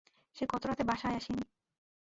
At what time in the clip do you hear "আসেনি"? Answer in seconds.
1.15-1.43